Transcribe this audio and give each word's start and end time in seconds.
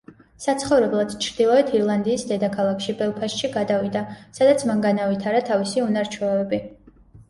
საცხოვრებლად 0.43 1.13
ჩრდილოეთ 1.25 1.69
ირლანდიის 1.81 2.25
დედაქალაქში, 2.33 2.97
ბელფასტში 3.03 3.53
გადავიდა, 3.59 4.05
სადაც 4.41 4.69
მან 4.73 4.85
განავითარა 4.91 5.47
თავისი 5.55 5.89
უნარ-ჩვევები. 5.91 6.67